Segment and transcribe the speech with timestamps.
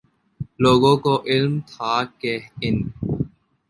[0.59, 2.75] لوگوں کو علم تھا کہ ان